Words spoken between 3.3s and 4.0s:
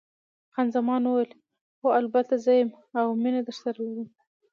درسره